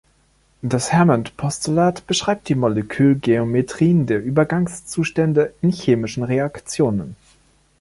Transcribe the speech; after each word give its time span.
Das 0.63 0.91
Hammond-Postulat 0.93 2.07
beschreibt 2.07 2.49
die 2.49 2.55
Molekül-Geometrien 2.55 4.07
der 4.07 4.19
Übergangszustände 4.23 5.53
in 5.61 5.69
chemischen 5.71 6.23
Reaktionen. 6.23 7.15